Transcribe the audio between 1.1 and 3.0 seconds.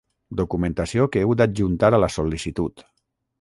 que heu d'adjuntar a la sol·licitud.